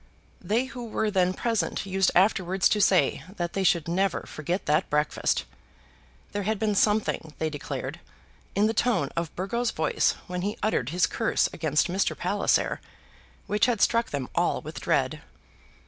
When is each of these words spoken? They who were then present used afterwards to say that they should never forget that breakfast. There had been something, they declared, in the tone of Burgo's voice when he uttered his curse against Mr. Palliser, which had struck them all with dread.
They 0.43 0.65
who 0.65 0.87
were 0.87 1.11
then 1.11 1.31
present 1.35 1.85
used 1.85 2.09
afterwards 2.15 2.67
to 2.69 2.81
say 2.81 3.21
that 3.35 3.53
they 3.53 3.63
should 3.63 3.87
never 3.87 4.21
forget 4.23 4.65
that 4.65 4.89
breakfast. 4.89 5.45
There 6.31 6.41
had 6.41 6.57
been 6.57 6.73
something, 6.73 7.35
they 7.37 7.51
declared, 7.51 7.99
in 8.55 8.65
the 8.65 8.73
tone 8.73 9.09
of 9.15 9.35
Burgo's 9.35 9.69
voice 9.69 10.15
when 10.25 10.41
he 10.41 10.57
uttered 10.63 10.89
his 10.89 11.05
curse 11.05 11.49
against 11.53 11.85
Mr. 11.87 12.17
Palliser, 12.17 12.81
which 13.45 13.67
had 13.67 13.79
struck 13.79 14.09
them 14.09 14.27
all 14.33 14.59
with 14.59 14.79
dread. 14.81 15.21